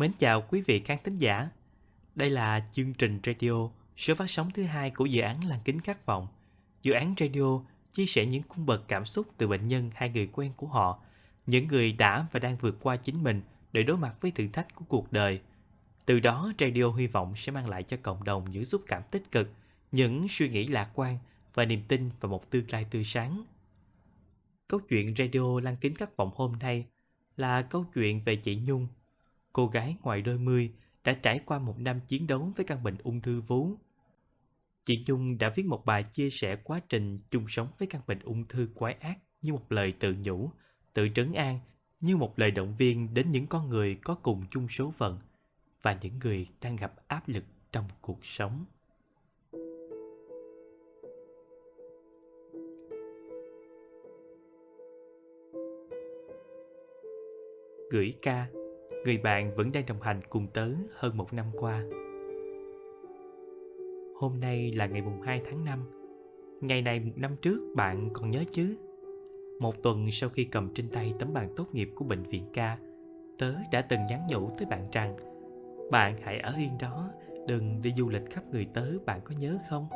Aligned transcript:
Mến 0.00 0.12
chào 0.18 0.42
quý 0.48 0.62
vị 0.66 0.80
khán 0.80 0.98
thính 1.04 1.16
giả. 1.16 1.48
Đây 2.14 2.30
là 2.30 2.68
chương 2.72 2.94
trình 2.94 3.20
radio 3.26 3.68
số 3.96 4.14
phát 4.14 4.30
sóng 4.30 4.50
thứ 4.50 4.62
hai 4.62 4.90
của 4.90 5.06
dự 5.06 5.20
án 5.20 5.44
Làng 5.44 5.60
Kính 5.64 5.80
Khát 5.80 6.06
Vọng. 6.06 6.28
Dự 6.82 6.92
án 6.92 7.14
radio 7.20 7.60
chia 7.92 8.06
sẻ 8.06 8.26
những 8.26 8.42
cung 8.42 8.66
bậc 8.66 8.88
cảm 8.88 9.04
xúc 9.04 9.26
từ 9.36 9.48
bệnh 9.48 9.68
nhân 9.68 9.90
hay 9.94 10.10
người 10.10 10.28
quen 10.32 10.52
của 10.56 10.66
họ, 10.66 11.02
những 11.46 11.68
người 11.68 11.92
đã 11.92 12.26
và 12.32 12.40
đang 12.40 12.56
vượt 12.56 12.76
qua 12.80 12.96
chính 12.96 13.22
mình 13.22 13.42
để 13.72 13.82
đối 13.82 13.96
mặt 13.96 14.14
với 14.20 14.30
thử 14.30 14.48
thách 14.48 14.74
của 14.74 14.84
cuộc 14.88 15.12
đời. 15.12 15.40
Từ 16.06 16.20
đó, 16.20 16.52
radio 16.58 16.92
hy 16.92 17.06
vọng 17.06 17.32
sẽ 17.36 17.52
mang 17.52 17.68
lại 17.68 17.82
cho 17.82 17.96
cộng 18.02 18.24
đồng 18.24 18.50
những 18.50 18.64
xúc 18.64 18.82
cảm 18.86 19.02
tích 19.10 19.30
cực, 19.32 19.50
những 19.92 20.26
suy 20.28 20.48
nghĩ 20.48 20.66
lạc 20.66 20.90
quan 20.94 21.18
và 21.54 21.64
niềm 21.64 21.82
tin 21.88 22.10
vào 22.20 22.30
một 22.30 22.50
tương 22.50 22.70
lai 22.70 22.86
tươi 22.90 23.04
sáng. 23.04 23.44
Câu 24.68 24.80
chuyện 24.88 25.14
radio 25.18 25.60
Lăng 25.60 25.76
Kính 25.76 25.94
Khát 25.94 26.16
Vọng 26.16 26.30
hôm 26.34 26.52
nay 26.52 26.86
là 27.36 27.62
câu 27.62 27.84
chuyện 27.94 28.24
về 28.24 28.36
chị 28.36 28.56
Nhung, 28.66 28.86
cô 29.52 29.66
gái 29.66 29.96
ngoài 30.02 30.22
đôi 30.22 30.38
mươi 30.38 30.72
đã 31.04 31.12
trải 31.12 31.40
qua 31.44 31.58
một 31.58 31.78
năm 31.78 32.00
chiến 32.08 32.26
đấu 32.26 32.52
với 32.56 32.66
căn 32.66 32.82
bệnh 32.82 32.96
ung 33.02 33.20
thư 33.20 33.40
vú. 33.40 33.74
Chị 34.84 35.04
Nhung 35.06 35.38
đã 35.38 35.52
viết 35.56 35.66
một 35.66 35.84
bài 35.86 36.02
chia 36.02 36.30
sẻ 36.30 36.56
quá 36.64 36.80
trình 36.88 37.18
chung 37.30 37.44
sống 37.48 37.68
với 37.78 37.88
căn 37.88 38.02
bệnh 38.06 38.18
ung 38.20 38.44
thư 38.48 38.68
quái 38.74 38.92
ác 38.92 39.18
như 39.42 39.52
một 39.52 39.72
lời 39.72 39.92
tự 40.00 40.14
nhủ, 40.24 40.50
tự 40.92 41.08
trấn 41.14 41.32
an, 41.32 41.60
như 42.00 42.16
một 42.16 42.38
lời 42.38 42.50
động 42.50 42.74
viên 42.78 43.14
đến 43.14 43.28
những 43.30 43.46
con 43.46 43.68
người 43.68 43.94
có 43.94 44.14
cùng 44.14 44.44
chung 44.50 44.68
số 44.68 44.90
phận 44.90 45.18
và 45.82 45.98
những 46.02 46.18
người 46.18 46.46
đang 46.60 46.76
gặp 46.76 46.92
áp 47.08 47.28
lực 47.28 47.44
trong 47.72 47.84
cuộc 48.00 48.26
sống. 48.26 48.64
Gửi 57.90 58.14
ca 58.22 58.59
người 59.04 59.18
bạn 59.18 59.50
vẫn 59.56 59.72
đang 59.72 59.86
đồng 59.86 60.00
hành 60.00 60.20
cùng 60.28 60.46
tớ 60.46 60.68
hơn 60.94 61.16
một 61.16 61.32
năm 61.32 61.46
qua. 61.58 61.82
Hôm 64.16 64.40
nay 64.40 64.72
là 64.72 64.86
ngày 64.86 65.02
mùng 65.02 65.20
2 65.20 65.42
tháng 65.44 65.64
5. 65.64 65.78
Ngày 66.60 66.82
này 66.82 67.00
một 67.00 67.12
năm 67.16 67.36
trước 67.42 67.60
bạn 67.76 68.10
còn 68.12 68.30
nhớ 68.30 68.40
chứ? 68.50 68.76
Một 69.58 69.82
tuần 69.82 70.10
sau 70.10 70.30
khi 70.30 70.44
cầm 70.44 70.70
trên 70.74 70.88
tay 70.88 71.14
tấm 71.18 71.32
bằng 71.32 71.48
tốt 71.56 71.66
nghiệp 71.72 71.90
của 71.94 72.04
bệnh 72.04 72.22
viện 72.22 72.44
ca, 72.52 72.78
tớ 73.38 73.54
đã 73.72 73.82
từng 73.82 74.00
nhắn 74.08 74.20
nhủ 74.28 74.50
tới 74.58 74.66
bạn 74.70 74.88
rằng 74.92 75.16
bạn 75.90 76.16
hãy 76.22 76.38
ở 76.38 76.54
yên 76.58 76.70
đó, 76.80 77.10
đừng 77.46 77.82
đi 77.82 77.92
du 77.96 78.08
lịch 78.08 78.30
khắp 78.30 78.42
người 78.50 78.66
tớ, 78.74 78.86
bạn 79.06 79.20
có 79.24 79.34
nhớ 79.38 79.58
không? 79.70 79.86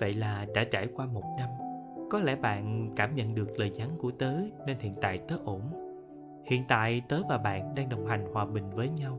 Vậy 0.00 0.12
là 0.12 0.46
đã 0.54 0.64
trải 0.64 0.88
qua 0.94 1.06
một 1.06 1.24
năm, 1.38 1.48
có 2.10 2.20
lẽ 2.20 2.36
bạn 2.36 2.90
cảm 2.96 3.14
nhận 3.14 3.34
được 3.34 3.58
lời 3.58 3.70
nhắn 3.70 3.90
của 3.98 4.10
tớ 4.10 4.32
nên 4.66 4.78
hiện 4.78 4.94
tại 5.00 5.18
tớ 5.18 5.36
ổn 5.44 5.87
Hiện 6.48 6.64
tại 6.68 7.02
tớ 7.08 7.22
và 7.28 7.38
bạn 7.38 7.74
đang 7.74 7.88
đồng 7.88 8.06
hành 8.06 8.32
hòa 8.32 8.44
bình 8.44 8.70
với 8.70 8.88
nhau. 8.88 9.18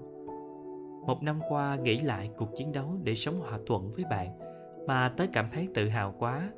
Một 1.08 1.24
năm 1.24 1.40
qua 1.50 1.76
nghĩ 1.76 2.00
lại 2.00 2.30
cuộc 2.38 2.50
chiến 2.56 2.72
đấu 2.72 2.98
để 3.04 3.16
sống 3.16 3.40
hòa 3.40 3.58
thuận 3.68 3.92
với 3.92 4.06
bạn 4.10 4.40
mà 4.88 5.10
tớ 5.18 5.26
cảm 5.34 5.50
thấy 5.54 5.68
tự 5.74 5.90
hào 5.90 6.14
quá. 6.20 6.50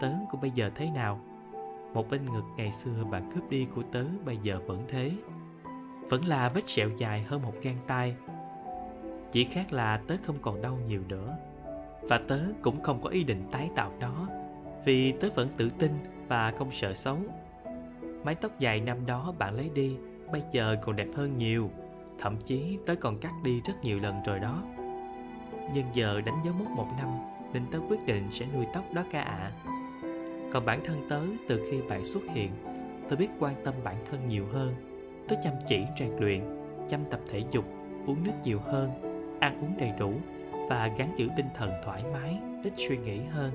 Tớ 0.00 0.10
của 0.30 0.38
bây 0.42 0.50
giờ 0.50 0.70
thế 0.74 0.90
nào? 0.90 1.20
Một 1.94 2.10
bên 2.10 2.24
ngực 2.24 2.44
ngày 2.56 2.72
xưa 2.72 3.04
bạn 3.10 3.30
cướp 3.34 3.50
đi 3.50 3.66
của 3.74 3.82
tớ 3.92 4.04
bây 4.24 4.38
giờ 4.42 4.60
vẫn 4.66 4.82
thế. 4.88 5.12
Vẫn 6.10 6.24
là 6.24 6.48
vết 6.48 6.68
sẹo 6.68 6.88
dài 6.96 7.22
hơn 7.22 7.42
một 7.42 7.54
gang 7.62 7.78
tay. 7.86 8.16
Chỉ 9.32 9.44
khác 9.44 9.72
là 9.72 10.00
tớ 10.06 10.14
không 10.22 10.36
còn 10.42 10.62
đau 10.62 10.78
nhiều 10.86 11.02
nữa. 11.08 11.36
Và 12.02 12.20
tớ 12.28 12.40
cũng 12.62 12.82
không 12.82 13.02
có 13.02 13.10
ý 13.10 13.24
định 13.24 13.42
tái 13.50 13.70
tạo 13.76 13.92
nó, 14.00 14.28
vì 14.84 15.12
tớ 15.12 15.28
vẫn 15.34 15.48
tự 15.56 15.70
tin 15.78 15.90
và 16.28 16.52
không 16.58 16.70
sợ 16.70 16.94
xấu 16.94 17.18
Mái 18.24 18.34
tóc 18.34 18.58
dài 18.58 18.80
năm 18.80 19.06
đó 19.06 19.34
bạn 19.38 19.56
lấy 19.56 19.70
đi, 19.74 19.96
Bây 20.32 20.42
giờ 20.52 20.76
còn 20.82 20.96
đẹp 20.96 21.08
hơn 21.14 21.38
nhiều. 21.38 21.70
Thậm 22.18 22.36
chí 22.44 22.78
tớ 22.86 22.94
còn 22.94 23.18
cắt 23.18 23.32
đi 23.44 23.60
rất 23.60 23.74
nhiều 23.82 23.98
lần 23.98 24.22
rồi 24.26 24.38
đó. 24.38 24.62
Nhưng 25.74 25.84
giờ 25.92 26.20
đánh 26.20 26.40
dấu 26.44 26.54
mốc 26.54 26.68
một 26.68 26.86
năm, 26.98 27.08
Nên 27.52 27.62
tớ 27.72 27.78
quyết 27.88 28.06
định 28.06 28.30
sẽ 28.30 28.46
nuôi 28.54 28.64
tóc 28.74 28.84
đó 28.92 29.04
ca 29.10 29.20
ạ. 29.20 29.52
À. 29.52 29.52
Còn 30.52 30.64
bản 30.64 30.80
thân 30.84 31.06
tớ, 31.08 31.20
từ 31.48 31.66
khi 31.70 31.82
bạn 31.88 32.04
xuất 32.04 32.22
hiện, 32.34 32.50
Tớ 33.08 33.16
biết 33.16 33.28
quan 33.40 33.54
tâm 33.64 33.74
bản 33.84 33.96
thân 34.10 34.28
nhiều 34.28 34.46
hơn. 34.52 34.74
Tớ 35.28 35.36
chăm 35.42 35.52
chỉ, 35.66 35.78
rèn 35.98 36.10
luyện, 36.18 36.40
Chăm 36.88 37.00
tập 37.10 37.20
thể 37.30 37.42
dục, 37.50 37.64
Uống 38.06 38.24
nước 38.24 38.32
nhiều 38.44 38.60
hơn, 38.60 38.90
Ăn 39.40 39.60
uống 39.60 39.76
đầy 39.78 39.92
đủ 39.98 40.12
Và 40.68 40.90
gắn 40.98 41.14
giữ 41.16 41.28
tinh 41.36 41.48
thần 41.56 41.72
thoải 41.84 42.04
mái, 42.12 42.38
Ít 42.64 42.72
suy 42.76 42.96
nghĩ 42.96 43.20
hơn. 43.30 43.50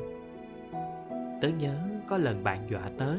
Tớ 1.42 1.48
nhớ 1.60 1.76
có 2.08 2.18
lần 2.18 2.44
bạn 2.44 2.60
dọa 2.70 2.88
tớ 2.98 3.16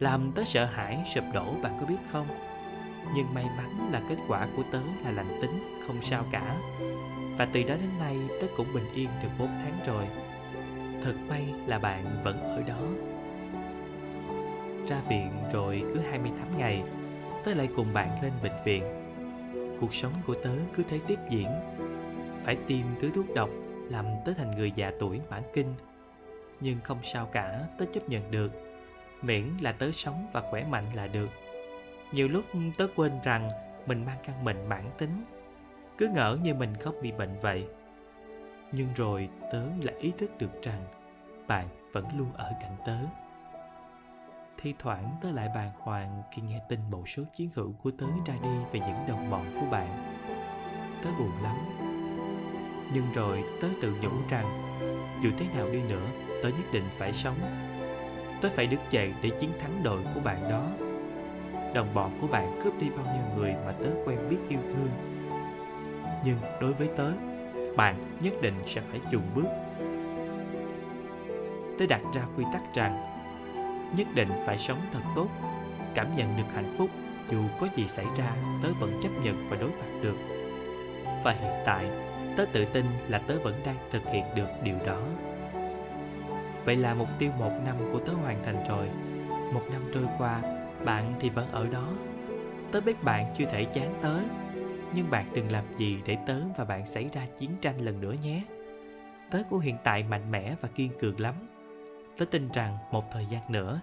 làm 0.00 0.32
tớ 0.34 0.44
sợ 0.44 0.64
hãi, 0.64 1.02
sụp 1.14 1.24
đổ 1.34 1.54
bạn 1.62 1.76
có 1.80 1.86
biết 1.86 1.96
không? 2.12 2.26
Nhưng 3.14 3.34
may 3.34 3.44
mắn 3.56 3.92
là 3.92 4.02
kết 4.08 4.16
quả 4.28 4.48
của 4.56 4.62
tớ 4.72 4.80
là 5.04 5.10
lành 5.10 5.38
tính, 5.42 5.82
không 5.86 6.02
sao 6.02 6.24
cả. 6.30 6.56
Và 7.38 7.48
từ 7.52 7.62
đó 7.62 7.74
đến 7.74 7.90
nay, 7.98 8.16
tớ 8.40 8.46
cũng 8.56 8.66
bình 8.74 8.84
yên 8.94 9.08
được 9.22 9.28
4 9.38 9.48
tháng 9.48 9.80
rồi. 9.86 10.04
Thật 11.04 11.14
may 11.28 11.54
là 11.66 11.78
bạn 11.78 12.04
vẫn 12.24 12.40
ở 12.40 12.62
đó. 12.62 12.80
Ra 14.88 15.00
viện 15.08 15.30
rồi 15.52 15.82
cứ 15.94 16.00
28 16.10 16.58
ngày, 16.58 16.82
tớ 17.44 17.54
lại 17.54 17.68
cùng 17.76 17.92
bạn 17.92 18.22
lên 18.22 18.32
bệnh 18.42 18.64
viện. 18.64 18.84
Cuộc 19.80 19.94
sống 19.94 20.12
của 20.26 20.34
tớ 20.34 20.50
cứ 20.76 20.82
thế 20.88 20.98
tiếp 21.06 21.18
diễn. 21.30 21.48
Phải 22.44 22.56
tiêm 22.66 22.86
thứ 23.00 23.10
thuốc 23.14 23.34
độc, 23.34 23.50
làm 23.88 24.06
tớ 24.24 24.32
thành 24.32 24.50
người 24.50 24.72
già 24.74 24.92
tuổi 24.98 25.20
mãn 25.30 25.42
kinh. 25.54 25.74
Nhưng 26.60 26.80
không 26.84 26.98
sao 27.02 27.26
cả, 27.26 27.60
tớ 27.78 27.84
chấp 27.92 28.08
nhận 28.08 28.30
được 28.30 28.69
miễn 29.22 29.44
là 29.60 29.72
tớ 29.72 29.90
sống 29.92 30.26
và 30.32 30.40
khỏe 30.50 30.64
mạnh 30.64 30.94
là 30.94 31.06
được. 31.06 31.28
Nhiều 32.12 32.28
lúc 32.28 32.44
tớ 32.78 32.86
quên 32.96 33.12
rằng 33.24 33.48
mình 33.86 34.04
mang 34.04 34.18
căn 34.24 34.44
bệnh 34.44 34.68
mãn 34.68 34.84
tính. 34.98 35.24
Cứ 35.98 36.08
ngỡ 36.08 36.38
như 36.42 36.54
mình 36.54 36.76
không 36.76 36.94
bị 37.02 37.12
bệnh 37.12 37.38
vậy. 37.40 37.66
Nhưng 38.72 38.88
rồi 38.94 39.28
tớ 39.52 39.64
lại 39.82 39.94
ý 40.00 40.12
thức 40.18 40.38
được 40.38 40.62
rằng 40.62 40.86
bạn 41.46 41.68
vẫn 41.92 42.04
luôn 42.18 42.32
ở 42.32 42.52
cạnh 42.60 42.76
tớ. 42.86 42.96
Thi 44.58 44.74
thoảng 44.78 45.16
tớ 45.22 45.30
lại 45.30 45.48
bàng 45.54 45.70
hoàng 45.78 46.22
khi 46.30 46.42
nghe 46.42 46.60
tin 46.68 46.80
một 46.90 47.08
số 47.08 47.22
chiến 47.36 47.50
hữu 47.54 47.72
của 47.82 47.90
tớ 47.90 48.06
ra 48.26 48.34
đi 48.42 48.48
về 48.72 48.80
những 48.80 49.06
đồng 49.08 49.30
bọn 49.30 49.46
của 49.60 49.66
bạn. 49.70 50.16
Tớ 51.04 51.10
buồn 51.18 51.42
lắm. 51.42 51.56
Nhưng 52.94 53.12
rồi 53.14 53.44
tớ 53.62 53.68
tự 53.82 53.94
nhủ 54.02 54.10
rằng 54.28 54.62
dù 55.22 55.30
thế 55.38 55.46
nào 55.54 55.68
đi 55.72 55.82
nữa, 55.82 56.06
tớ 56.42 56.48
nhất 56.48 56.66
định 56.72 56.84
phải 56.98 57.12
sống. 57.12 57.36
Tớ 58.40 58.48
phải 58.54 58.66
đứng 58.66 58.80
dậy 58.90 59.14
để 59.22 59.30
chiến 59.30 59.50
thắng 59.60 59.82
đội 59.82 60.00
của 60.14 60.20
bạn 60.20 60.50
đó. 60.50 60.66
Đồng 61.74 61.94
bọn 61.94 62.18
của 62.20 62.26
bạn 62.26 62.60
cướp 62.64 62.80
đi 62.80 62.86
bao 62.90 63.14
nhiêu 63.14 63.36
người 63.36 63.54
mà 63.66 63.72
tớ 63.72 63.86
quen 64.04 64.18
biết 64.30 64.36
yêu 64.48 64.60
thương. 64.68 64.90
Nhưng 66.24 66.36
đối 66.60 66.72
với 66.72 66.88
tớ, 66.96 67.12
Bạn 67.76 67.94
nhất 68.20 68.34
định 68.42 68.54
sẽ 68.66 68.80
phải 68.80 69.00
chùn 69.10 69.22
bước. 69.34 69.46
Tớ 71.78 71.86
đặt 71.86 72.00
ra 72.14 72.22
quy 72.36 72.44
tắc 72.52 72.62
rằng, 72.74 73.06
Nhất 73.96 74.06
định 74.14 74.28
phải 74.46 74.58
sống 74.58 74.78
thật 74.92 75.00
tốt, 75.16 75.28
Cảm 75.94 76.06
nhận 76.16 76.36
được 76.36 76.54
hạnh 76.54 76.74
phúc, 76.78 76.90
Dù 77.30 77.38
có 77.60 77.66
gì 77.74 77.88
xảy 77.88 78.06
ra, 78.16 78.32
Tớ 78.62 78.68
vẫn 78.80 79.00
chấp 79.02 79.08
nhận 79.24 79.46
và 79.50 79.56
đối 79.56 79.70
mặt 79.70 80.00
được. 80.02 80.16
Và 81.24 81.32
hiện 81.32 81.52
tại, 81.66 81.90
Tớ 82.36 82.44
tự 82.52 82.64
tin 82.64 82.84
là 83.08 83.18
tớ 83.18 83.34
vẫn 83.42 83.54
đang 83.66 83.76
thực 83.90 84.06
hiện 84.12 84.24
được 84.34 84.48
điều 84.64 84.76
đó. 84.86 85.02
Vậy 86.64 86.76
là 86.76 86.94
mục 86.94 87.08
tiêu 87.18 87.30
một 87.38 87.52
năm 87.64 87.76
của 87.92 87.98
tớ 87.98 88.12
hoàn 88.12 88.42
thành 88.44 88.64
rồi. 88.68 88.90
Một 89.54 89.62
năm 89.72 89.90
trôi 89.94 90.04
qua, 90.18 90.42
Bạn 90.84 91.14
thì 91.20 91.30
vẫn 91.30 91.52
ở 91.52 91.66
đó. 91.66 91.88
Tớ 92.72 92.80
biết 92.80 93.02
bạn 93.02 93.34
chưa 93.38 93.44
thể 93.44 93.64
chán 93.64 93.94
tớ, 94.02 94.18
Nhưng 94.94 95.10
bạn 95.10 95.32
đừng 95.34 95.50
làm 95.50 95.64
gì 95.76 95.98
để 96.06 96.18
tớ 96.26 96.40
và 96.56 96.64
bạn 96.64 96.86
xảy 96.86 97.08
ra 97.12 97.26
chiến 97.38 97.50
tranh 97.60 97.78
lần 97.80 98.00
nữa 98.00 98.14
nhé. 98.22 98.42
Tớ 99.30 99.42
của 99.50 99.58
hiện 99.58 99.76
tại 99.84 100.02
mạnh 100.02 100.30
mẽ 100.30 100.54
và 100.60 100.68
kiên 100.74 100.92
cường 101.00 101.20
lắm. 101.20 101.34
Tớ 102.18 102.24
tin 102.24 102.48
rằng 102.52 102.78
một 102.90 103.04
thời 103.10 103.26
gian 103.26 103.52
nữa, 103.52 103.80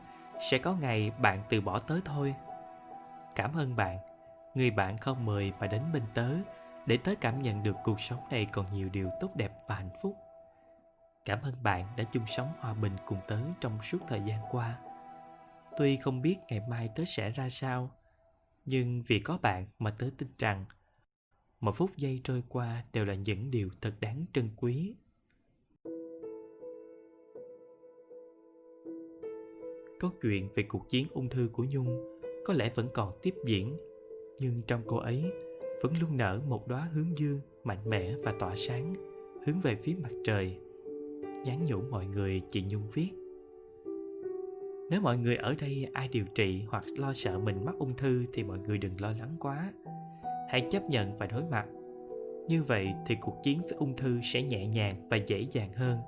Sẽ 0.52 0.58
có 0.58 0.76
ngày 0.82 1.12
bạn 1.22 1.40
từ 1.50 1.62
bỏ 1.62 1.80
tớ 1.80 1.96
thôi. 2.06 2.36
Cảm 3.36 3.52
ơn 3.56 3.76
bạn. 3.76 3.98
Người 4.56 4.72
bạn 4.72 4.98
không 4.98 5.26
mời 5.26 5.54
mà 5.60 5.68
đến 5.68 5.82
bên 5.94 6.04
tớ 6.14 6.30
Để 6.86 6.98
tớ 6.98 7.12
cảm 7.22 7.42
nhận 7.42 7.64
được 7.64 7.76
cuộc 7.84 8.00
sống 8.00 8.20
này 8.32 8.48
còn 8.52 8.66
nhiều 8.74 8.90
điều 8.90 9.10
tốt 9.20 9.30
đẹp 9.36 9.52
và 9.68 9.76
hạnh 9.76 9.90
phúc. 10.02 10.27
Cảm 11.28 11.40
ơn 11.42 11.54
bạn 11.64 11.86
đã 11.98 12.04
chung 12.04 12.24
sống 12.28 12.48
hòa 12.60 12.74
bình 12.74 12.94
cùng 13.06 13.18
tớ 13.28 13.40
trong 13.62 13.82
suốt 13.82 13.98
thời 14.08 14.22
gian 14.28 14.40
qua. 14.52 14.80
Tuy 15.78 15.98
không 15.98 16.22
biết 16.22 16.36
ngày 16.50 16.62
mai 16.70 16.90
tớ 16.96 17.04
sẽ 17.06 17.30
ra 17.30 17.50
sao, 17.50 17.92
nhưng 18.66 19.04
vì 19.08 19.20
có 19.20 19.38
bạn 19.42 19.66
mà 19.80 19.92
tớ 20.00 20.10
tin 20.18 20.28
rằng 20.38 20.66
một 21.60 21.76
phút 21.76 21.92
giây 21.98 22.22
trôi 22.24 22.44
qua 22.50 22.84
đều 22.94 23.06
là 23.06 23.14
những 23.14 23.52
điều 23.52 23.70
thật 23.82 23.94
đáng 24.00 24.26
trân 24.34 24.50
quý. 24.56 24.96
Câu 30.00 30.12
chuyện 30.22 30.50
về 30.56 30.64
cuộc 30.64 30.90
chiến 30.90 31.08
ung 31.12 31.30
thư 31.30 31.50
của 31.54 31.66
Nhung 31.70 32.20
có 32.46 32.54
lẽ 32.54 32.70
vẫn 32.76 32.90
còn 32.94 33.20
tiếp 33.22 33.34
diễn, 33.46 33.78
nhưng 34.40 34.62
trong 34.68 34.82
cô 34.88 34.98
ấy 34.98 35.32
vẫn 35.84 35.94
luôn 36.02 36.18
nở 36.18 36.42
một 36.48 36.68
đóa 36.68 36.90
hướng 36.94 37.18
dương 37.18 37.42
mạnh 37.64 37.90
mẽ 37.90 38.16
và 38.24 38.34
tỏa 38.40 38.56
sáng 38.56 38.94
hướng 39.46 39.62
về 39.62 39.76
phía 39.76 39.96
mặt 40.04 40.12
trời 40.26 40.60
nhắn 41.48 41.60
nhủ 41.68 41.82
mọi 41.92 42.06
người 42.06 42.42
chị 42.50 42.64
Nhung 42.70 42.88
viết. 42.94 43.10
Nếu 44.90 45.02
mọi 45.02 45.18
người 45.18 45.36
ở 45.36 45.56
đây 45.60 45.88
ai 45.94 46.08
điều 46.12 46.26
trị 46.36 46.62
hoặc 46.68 46.84
lo 46.98 47.14
sợ 47.14 47.40
mình 47.40 47.66
mắc 47.66 47.76
ung 47.80 47.98
thư 47.98 48.26
thì 48.34 48.44
mọi 48.44 48.60
người 48.60 48.78
đừng 48.78 49.02
lo 49.02 49.12
lắng 49.12 49.36
quá. 49.40 49.72
Hãy 50.50 50.68
chấp 50.70 50.90
nhận 50.90 51.18
và 51.18 51.26
đối 51.26 51.44
mặt. 51.44 51.66
Như 52.48 52.64
vậy 52.64 52.88
thì 53.08 53.16
cuộc 53.22 53.36
chiến 53.44 53.60
với 53.62 53.74
ung 53.78 53.96
thư 53.96 54.20
sẽ 54.24 54.44
nhẹ 54.44 54.68
nhàng 54.68 54.96
và 55.10 55.18
dễ 55.28 55.46
dàng 55.52 55.74
hơn. 55.74 56.00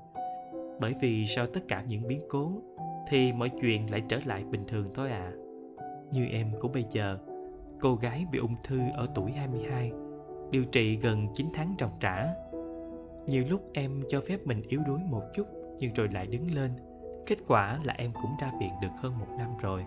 Bởi 0.79 0.93
vì 1.01 1.25
sau 1.27 1.45
tất 1.45 1.61
cả 1.67 1.83
những 1.87 2.07
biến 2.07 2.21
cố, 2.29 2.51
thì 3.09 3.33
mọi 3.33 3.51
chuyện 3.61 3.91
lại 3.91 4.03
trở 4.09 4.19
lại 4.25 4.43
bình 4.43 4.63
thường 4.67 4.91
thôi 4.95 5.11
ạ 5.11 5.33
à. 5.33 5.37
như 6.11 6.25
em 6.25 6.47
của 6.59 6.67
bây 6.67 6.85
giờ, 6.91 7.17
cô 7.79 7.95
gái 7.95 8.25
bị 8.31 8.39
ung 8.39 8.55
thư 8.63 8.79
ở 8.93 9.07
tuổi 9.15 9.31
22 9.31 9.91
điều 10.51 10.65
trị 10.65 10.97
gần 10.97 11.27
9 11.33 11.47
tháng 11.53 11.75
trồng 11.77 11.91
trả 11.99 12.25
nhiều 13.29 13.43
lúc 13.49 13.69
em 13.73 14.01
cho 14.09 14.21
phép 14.21 14.47
mình 14.47 14.61
yếu 14.67 14.81
đuối 14.87 14.99
một 15.09 15.23
chút, 15.33 15.47
nhưng 15.79 15.93
rồi 15.93 16.09
lại 16.13 16.27
đứng 16.27 16.51
lên. 16.51 16.71
Kết 17.25 17.37
quả 17.47 17.79
là 17.83 17.93
em 17.93 18.11
cũng 18.21 18.31
ra 18.41 18.51
viện 18.59 18.71
được 18.81 18.91
hơn 19.01 19.19
một 19.19 19.27
năm 19.37 19.49
rồi. 19.61 19.85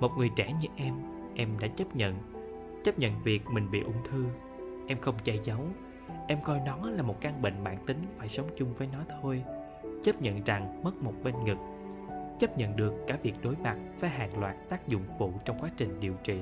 Một 0.00 0.10
người 0.18 0.30
trẻ 0.36 0.52
như 0.60 0.68
em 0.76 0.94
em 1.34 1.58
đã 1.58 1.68
chấp 1.68 1.96
nhận. 1.96 2.14
Chấp 2.84 2.98
nhận 2.98 3.12
việc 3.24 3.42
mình 3.52 3.70
bị 3.70 3.80
ung 3.80 4.02
thư. 4.10 4.24
Em 4.86 5.00
không 5.00 5.14
che 5.24 5.34
giấu. 5.42 5.60
Em 6.26 6.38
coi 6.44 6.60
nó 6.66 6.90
là 6.90 7.02
một 7.02 7.20
căn 7.20 7.42
bệnh 7.42 7.64
mãn 7.64 7.76
tính, 7.86 7.98
phải 8.16 8.28
sống 8.28 8.46
chung 8.56 8.74
với 8.74 8.88
nó 8.92 8.98
thôi. 9.20 9.42
Chấp 10.02 10.22
nhận 10.22 10.44
rằng 10.44 10.82
mất 10.82 11.02
một 11.02 11.14
bên 11.22 11.34
ngực. 11.44 11.58
Chấp 12.38 12.58
nhận 12.58 12.76
được 12.76 12.94
cả 13.06 13.18
việc 13.22 13.34
đối 13.42 13.56
mặt 13.56 13.76
với 14.00 14.10
hàng 14.10 14.40
loạt 14.40 14.56
tác 14.68 14.88
dụng 14.88 15.02
phụ 15.18 15.32
trong 15.44 15.58
quá 15.58 15.70
trình 15.76 16.00
điều 16.00 16.14
trị. 16.24 16.40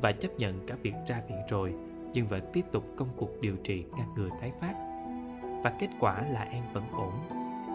Và 0.00 0.12
chấp 0.12 0.28
nhận 0.38 0.66
cả 0.66 0.76
việc 0.82 0.94
ra 1.06 1.22
viện 1.28 1.38
rồi, 1.48 1.74
nhưng 2.12 2.26
vẫn 2.26 2.42
tiếp 2.52 2.64
tục 2.72 2.84
công 2.96 3.08
cuộc 3.16 3.40
điều 3.40 3.56
trị 3.56 3.84
ngăn 3.96 4.14
ngừa 4.14 4.28
tái 4.40 4.52
phát 4.60 4.93
và 5.64 5.70
kết 5.78 5.88
quả 6.00 6.22
là 6.30 6.48
em 6.50 6.62
vẫn 6.72 6.84
ổn. 6.92 7.12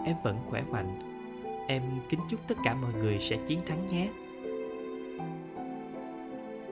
Em 0.06 0.16
vẫn 0.22 0.38
khỏe 0.50 0.62
mạnh. 0.70 0.98
Em 1.68 1.82
kính 2.08 2.20
chúc 2.28 2.40
tất 2.48 2.54
cả 2.64 2.74
mọi 2.74 2.92
người 2.92 3.18
sẽ 3.18 3.36
chiến 3.46 3.60
thắng 3.66 3.86
nhé. 3.86 4.08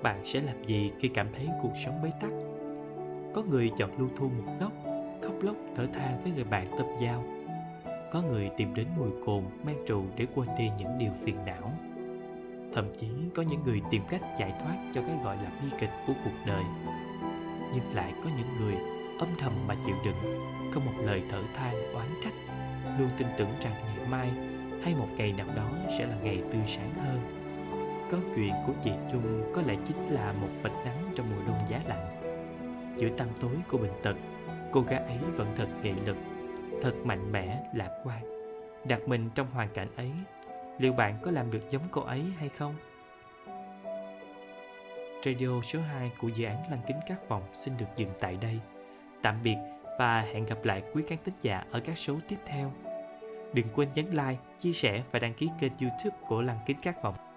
Bạn 0.03 0.21
sẽ 0.25 0.41
làm 0.41 0.65
gì 0.65 0.93
khi 0.99 1.09
cảm 1.09 1.27
thấy 1.33 1.49
cuộc 1.63 1.73
sống 1.85 2.03
bế 2.03 2.11
tắc? 2.21 2.31
Có 3.35 3.43
người 3.51 3.71
chọn 3.77 3.91
lưu 3.99 4.09
thu 4.17 4.29
một 4.29 4.53
góc, 4.61 4.73
khóc 5.23 5.35
lóc 5.43 5.57
thở 5.77 5.87
than 5.87 6.23
với 6.23 6.33
người 6.33 6.45
bạn 6.45 6.67
tâm 6.79 6.87
giao. 7.01 7.25
Có 8.13 8.23
người 8.23 8.51
tìm 8.57 8.75
đến 8.75 8.87
mùi 8.99 9.11
cồn, 9.27 9.45
mang 9.65 9.85
rượu 9.87 10.05
để 10.17 10.27
quên 10.35 10.49
đi 10.59 10.71
những 10.79 10.99
điều 10.99 11.13
phiền 11.25 11.37
não. 11.47 11.73
Thậm 12.75 12.89
chí 12.97 13.09
có 13.35 13.43
những 13.43 13.61
người 13.65 13.83
tìm 13.91 14.03
cách 14.09 14.23
giải 14.39 14.53
thoát 14.61 14.77
cho 14.95 15.03
cái 15.03 15.17
gọi 15.25 15.37
là 15.37 15.51
bi 15.63 15.69
kịch 15.81 15.91
của 16.07 16.13
cuộc 16.25 16.47
đời. 16.47 16.65
Nhưng 17.75 17.95
lại 17.95 18.13
có 18.25 18.31
những 18.39 18.61
người 18.61 18.98
âm 19.19 19.29
thầm 19.39 19.53
mà 19.67 19.75
chịu 19.87 19.97
đựng. 20.05 20.17
Không 20.73 20.85
một 20.85 20.93
lời 21.05 21.23
thở 21.31 21.43
than 21.55 21.93
oán 21.95 22.09
trách, 22.25 22.33
luôn 22.99 23.09
tin 23.19 23.27
tưởng 23.37 23.51
rằng 23.61 23.73
ngày 23.73 24.09
mai 24.11 24.31
hay 24.83 24.95
một 24.95 25.09
ngày 25.17 25.33
nào 25.33 25.47
đó 25.57 25.71
sẽ 25.99 26.07
là 26.07 26.17
ngày 26.23 26.43
tươi 26.53 26.63
sáng 26.67 26.95
hơn. 26.95 27.21
Có 28.11 28.19
chuyện 28.35 28.53
của 28.67 28.73
chị 28.83 28.91
Chung 29.13 29.53
có 29.55 29.63
lẽ 29.67 29.77
chính 29.85 30.09
là 30.09 30.33
một 30.33 30.49
vệt 30.63 30.73
nắng 30.85 31.13
trong 31.15 31.31
mùa 31.31 31.43
đông 31.47 31.59
giá 31.69 31.81
lạnh. 31.87 32.23
Giữa 32.97 33.09
tăm 33.09 33.29
tối 33.41 33.57
của 33.69 33.79
bệnh 33.79 34.03
tật, 34.03 34.17
cô 34.73 34.81
gái 34.81 35.01
ấy 35.01 35.19
vẫn 35.37 35.53
thật 35.57 35.69
nghị 35.83 35.93
lực, 35.93 36.17
thật 36.83 36.95
mạnh 37.05 37.33
mẽ, 37.33 37.63
lạc 37.75 38.01
quan. 38.05 38.23
Đặt 38.85 39.09
mình 39.09 39.31
trong 39.35 39.51
hoàn 39.51 39.69
cảnh 39.69 39.89
ấy, 39.97 40.11
liệu 40.79 40.93
bạn 40.93 41.19
có 41.23 41.31
làm 41.31 41.51
được 41.51 41.71
giống 41.71 41.83
cô 41.91 42.01
ấy 42.01 42.25
hay 42.39 42.49
không? 42.49 42.75
Radio 45.25 45.63
số 45.63 45.81
2 45.81 46.11
của 46.19 46.29
dự 46.29 46.45
án 46.45 46.71
lăng 46.71 46.81
kính 46.87 46.97
các 47.09 47.29
vọng 47.29 47.43
xin 47.53 47.77
được 47.79 47.87
dừng 47.97 48.11
tại 48.21 48.37
đây 48.41 48.61
tạm 49.23 49.43
biệt 49.43 49.57
và 49.99 50.21
hẹn 50.21 50.47
gặp 50.47 50.65
lại 50.65 50.83
quý 50.95 51.03
khán 51.09 51.19
thính 51.25 51.35
giả 51.43 51.65
ở 51.71 51.81
các 51.81 51.99
số 51.99 52.15
tiếp 52.29 52.37
theo 52.47 52.73
đừng 53.53 53.67
quên 53.75 53.89
nhấn 53.95 54.07
like, 54.11 54.37
chia 54.59 54.73
sẻ 54.73 55.03
và 55.11 55.19
đăng 55.19 55.35
ký 55.35 55.49
kênh 55.61 55.73
youtube 55.81 56.17
của 56.29 56.43
lăng 56.43 56.59
kính 56.67 56.77
các 56.83 57.03
Vọng. 57.03 57.28